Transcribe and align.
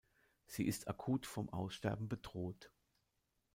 Sie 0.47 0.65
ist 0.65 0.87
akut 0.87 1.27
vom 1.27 1.49
Aussterben 1.49 2.09
bedroht. 2.09 2.71